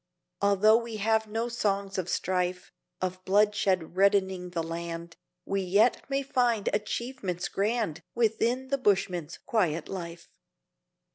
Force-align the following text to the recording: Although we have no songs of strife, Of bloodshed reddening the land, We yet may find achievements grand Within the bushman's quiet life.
Although 0.41 0.77
we 0.77 0.97
have 0.97 1.27
no 1.27 1.47
songs 1.47 1.99
of 1.99 2.09
strife, 2.09 2.71
Of 3.03 3.23
bloodshed 3.23 3.95
reddening 3.95 4.49
the 4.49 4.63
land, 4.63 5.15
We 5.45 5.61
yet 5.61 6.09
may 6.09 6.23
find 6.23 6.69
achievements 6.73 7.47
grand 7.47 8.01
Within 8.15 8.69
the 8.69 8.79
bushman's 8.79 9.37
quiet 9.37 9.87
life. 9.87 10.27